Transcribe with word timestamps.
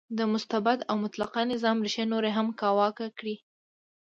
د 0.17 0.19
مستبد 0.33 0.79
او 0.89 0.95
مطلقه 1.03 1.41
نظام 1.53 1.77
ریښې 1.85 2.05
نورې 2.11 2.31
هم 2.37 2.47
کاواکه 2.59 3.07
کړې. 3.17 3.35